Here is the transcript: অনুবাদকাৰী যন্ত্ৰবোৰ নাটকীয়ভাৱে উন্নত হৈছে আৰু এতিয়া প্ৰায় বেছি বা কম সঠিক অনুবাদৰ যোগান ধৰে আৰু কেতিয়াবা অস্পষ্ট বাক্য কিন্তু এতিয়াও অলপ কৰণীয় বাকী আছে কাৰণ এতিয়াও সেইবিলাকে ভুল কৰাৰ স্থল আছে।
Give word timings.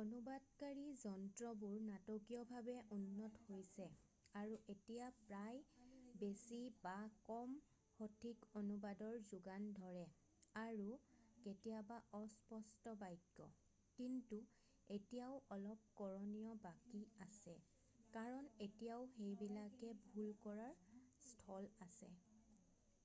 অনুবাদকাৰী 0.00 0.82
যন্ত্ৰবোৰ 1.04 1.72
নাটকীয়ভাৱে 1.86 2.74
উন্নত 2.96 3.40
হৈছে 3.46 3.86
আৰু 4.42 4.58
এতিয়া 4.74 5.08
প্ৰায় 5.22 6.12
বেছি 6.22 6.58
বা 6.84 6.92
কম 7.30 7.56
সঠিক 7.94 8.46
অনুবাদৰ 8.60 9.16
যোগান 9.32 9.66
ধৰে 9.80 10.04
আৰু 10.62 10.86
কেতিয়াবা 11.46 11.98
অস্পষ্ট 12.20 12.94
বাক্য 13.02 13.48
কিন্তু 13.98 14.40
এতিয়াও 14.98 15.42
অলপ 15.58 15.90
কৰণীয় 16.02 16.64
বাকী 16.68 17.02
আছে 17.28 17.56
কাৰণ 18.18 18.50
এতিয়াও 18.68 19.02
সেইবিলাকে 19.16 19.92
ভুল 20.06 20.32
কৰাৰ 20.46 20.80
স্থল 21.34 21.68
আছে। 21.88 22.12